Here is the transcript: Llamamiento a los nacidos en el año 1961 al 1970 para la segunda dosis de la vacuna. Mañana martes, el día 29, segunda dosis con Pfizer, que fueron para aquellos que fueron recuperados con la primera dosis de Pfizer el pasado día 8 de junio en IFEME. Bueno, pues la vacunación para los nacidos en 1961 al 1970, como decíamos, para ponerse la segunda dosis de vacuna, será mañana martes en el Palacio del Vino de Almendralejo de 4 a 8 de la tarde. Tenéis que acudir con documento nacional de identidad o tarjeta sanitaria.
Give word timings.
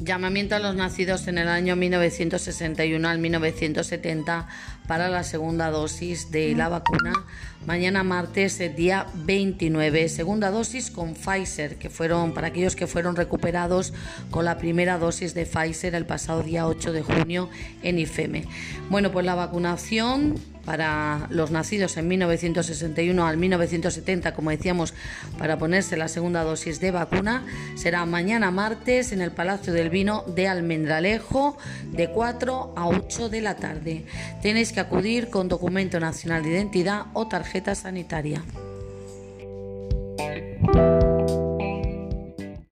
Llamamiento 0.00 0.54
a 0.54 0.60
los 0.60 0.74
nacidos 0.74 1.28
en 1.28 1.36
el 1.36 1.46
año 1.48 1.76
1961 1.76 3.06
al 3.06 3.18
1970 3.18 4.48
para 4.86 5.10
la 5.10 5.22
segunda 5.24 5.70
dosis 5.70 6.30
de 6.30 6.54
la 6.54 6.70
vacuna. 6.70 7.12
Mañana 7.66 8.02
martes, 8.02 8.58
el 8.60 8.74
día 8.74 9.08
29, 9.12 10.08
segunda 10.08 10.50
dosis 10.50 10.90
con 10.90 11.12
Pfizer, 11.12 11.76
que 11.76 11.90
fueron 11.90 12.32
para 12.32 12.46
aquellos 12.46 12.76
que 12.76 12.86
fueron 12.86 13.14
recuperados 13.14 13.92
con 14.30 14.46
la 14.46 14.56
primera 14.56 14.96
dosis 14.96 15.34
de 15.34 15.44
Pfizer 15.44 15.94
el 15.94 16.06
pasado 16.06 16.42
día 16.42 16.66
8 16.66 16.92
de 16.92 17.02
junio 17.02 17.50
en 17.82 17.98
IFEME. 17.98 18.46
Bueno, 18.88 19.12
pues 19.12 19.26
la 19.26 19.34
vacunación 19.34 20.36
para 20.64 21.26
los 21.30 21.50
nacidos 21.50 21.96
en 21.96 22.08
1961 22.08 23.26
al 23.26 23.36
1970, 23.36 24.34
como 24.34 24.50
decíamos, 24.50 24.94
para 25.38 25.58
ponerse 25.58 25.96
la 25.96 26.08
segunda 26.08 26.42
dosis 26.42 26.80
de 26.80 26.90
vacuna, 26.90 27.44
será 27.76 28.04
mañana 28.06 28.50
martes 28.50 29.12
en 29.12 29.20
el 29.20 29.32
Palacio 29.32 29.72
del 29.72 29.90
Vino 29.90 30.24
de 30.26 30.48
Almendralejo 30.48 31.56
de 31.92 32.10
4 32.10 32.74
a 32.76 32.86
8 32.86 33.28
de 33.28 33.40
la 33.40 33.56
tarde. 33.56 34.04
Tenéis 34.42 34.72
que 34.72 34.80
acudir 34.80 35.30
con 35.30 35.48
documento 35.48 36.00
nacional 36.00 36.42
de 36.42 36.50
identidad 36.50 37.06
o 37.14 37.28
tarjeta 37.28 37.74
sanitaria. 37.74 38.42